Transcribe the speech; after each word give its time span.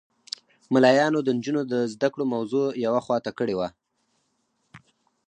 ملایانو 0.73 1.19
د 1.23 1.27
نجونو 1.37 1.61
د 1.71 1.73
زده 1.93 2.07
کړو 2.13 2.25
موضوع 2.33 2.67
یوه 2.85 2.99
خوا 3.05 3.17
ته 3.25 3.31
کړې 3.39 3.55
وه. 3.59 3.69